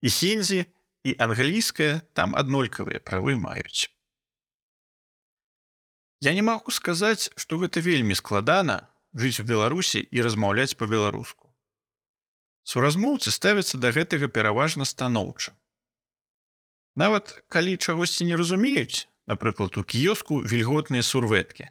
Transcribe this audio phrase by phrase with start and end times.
[0.00, 0.64] І хінзі
[1.04, 3.88] і англійская там аднолькавыя правы маюць.
[6.20, 11.48] Я не магу сказаць, што гэта вельмі складана жыць у Беларусі і размаўляць па-беларуску.
[12.64, 15.56] Суразмоўцы ставяцца да гэтага пераважна станоўча.
[16.96, 21.70] Нават калі чагосьці не разумеюць, напрыклад, у кіёску вільготныя сурветкі.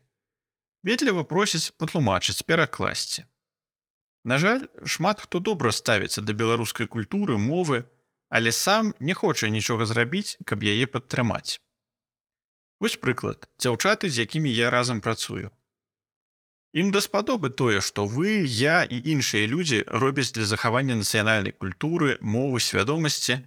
[0.83, 3.25] Ветліва просяць патлумачыць перакласці.
[4.23, 7.85] На жаль, шмат хто добра ставіцца да беларускай культуры, мовы,
[8.29, 11.59] але сам не хоча нічога зрабіць, каб яе падтрымаць.
[12.79, 15.51] Вось прыклад дзяўчаты, з якімі я разам працую.
[16.71, 22.61] Ім даспадобы тое, што вы, я і іншыя людзі робяць для захавання нацыянальнай культуры, мовы
[22.61, 23.41] свядомасці,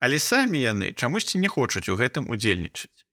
[0.00, 3.04] але самі яны чамусьці не хочуць у гэтым удзельнічаць.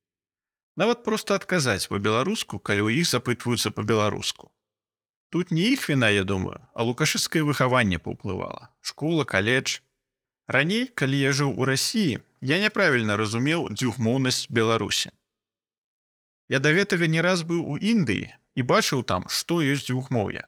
[0.79, 4.55] Нават проста адказаць па-беларуску, калі ў іх запытваюцца па-беларуску.
[5.31, 8.71] Тут не іх віна, я думаю, а лукашыцкае выхаванне паўплывала.
[8.79, 9.83] школа, каледж.
[10.51, 15.15] Раней, калі я жыў у рассіі, я няправільна разумеў дзвюхмоўнасць Беларусі.
[16.51, 18.27] Я да гэтага не раз быў у Індыі
[18.59, 20.43] і бачыў там, што ёсць дзвюхмоўя.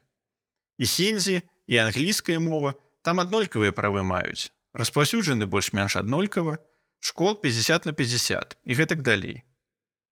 [0.76, 6.60] І хінзі і англійская мова там аднолькавыя правы маюць, распаўсюджаны больш-менш аднолькава,
[7.00, 9.40] школ 50 на 50 і гэтак далей.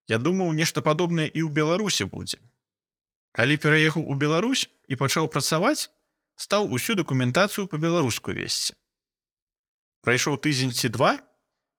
[0.09, 2.41] Я думаў, нешта падобнае і ў Беларусі будзе.
[3.37, 5.93] Калі пераехаў у Беларусь і пачаў працаваць,
[6.41, 8.73] стаў усю дакументацыю па-беларуску весці.
[10.03, 11.19] Прайшоў тыдзень ці два,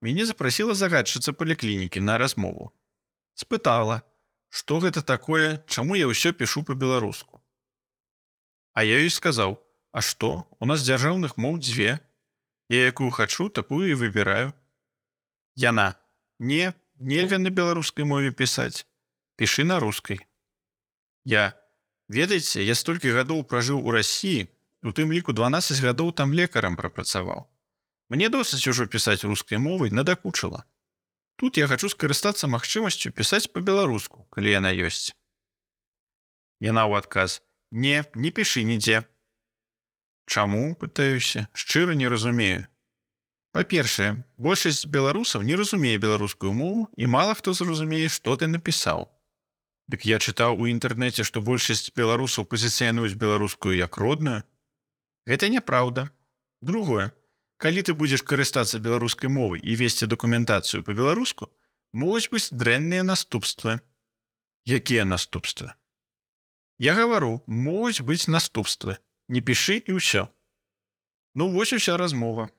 [0.01, 2.71] мяне запрасіла загадчыца паліклінікі на размову.
[3.35, 4.01] Спытала,
[4.49, 7.43] што гэта такое, чаму я ўсё пішу па-беларуску.
[8.73, 9.59] А я ёй сказаў:
[9.93, 11.99] «А што, у нас дзяржаўных моў дзве,
[12.69, 14.53] Я якую хачу, такую і выбіраю.
[15.55, 15.95] Яна
[16.39, 18.87] не нельга на беларускай мове пісаць.
[19.37, 20.19] Пішы на рускай.
[21.25, 21.53] Я
[22.09, 24.47] ведаеце, я столькі гадоў пражыў у рассіі,
[24.83, 27.45] у тым ліку 12 гадоў там лекарам прапрацаваў.
[28.13, 30.65] Мне досыць ужо пісаць рускай мовай надакучыла.
[31.41, 35.17] Тут я хачу скарыстацца магчымасцю пісаць па-беларуску, калі яна ёсць.
[36.61, 37.41] Яна ў адказ:
[37.73, 39.01] «Не, не пішы нідзе,
[40.25, 42.67] Чаму пытаюся, шчыра не разумею.
[43.53, 49.09] Па-першае, большасць беларусаў не разумее беларускую мову і мала хто зразумее, што ты напісаў.
[49.91, 54.41] Дык я чытаў у інтэрнэце, што большасць беларусаў пазіцыянуюць беларускую як родную.
[55.27, 56.09] Гэта няпраўда.
[56.63, 57.11] Другое,
[57.63, 61.47] калі ты будзеш карыстацца беларускай мовай і весці дакументацыю па-беларуску,
[61.95, 63.79] могуць быць дрэнныя наступствы.
[64.67, 65.71] Якія наступствы?
[66.75, 68.99] Я гавару, могуць быць наступствы
[69.31, 70.27] не пішы і ўсё.
[71.39, 72.51] Ну вось уся размова.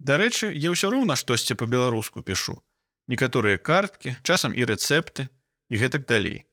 [0.00, 2.56] Дарэчы, я ўсё роўна штосьці па-беларуску пішу.
[3.04, 5.28] Некаторыя карткі, часам і рэцэпты
[5.68, 6.48] і гэтак далей.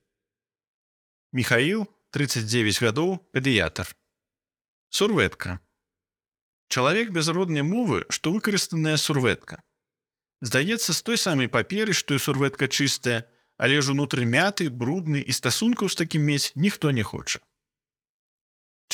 [1.31, 3.87] Михаил 39 гадоў педыятр.
[4.89, 5.63] Сурветка.
[6.69, 9.61] Чалавек без роднай мовы, што выкарыстаная сурветка.
[10.41, 13.25] Здаецца з той самай паперы, што і сурветка чыстая,
[13.57, 17.39] але ж унутры мяты, брудны і стасункаў з такім мець ніхто не хоча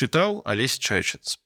[0.01, 1.37] чытаў алесь чайчыц